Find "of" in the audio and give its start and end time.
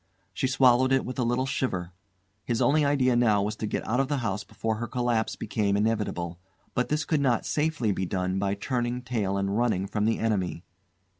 3.99-4.07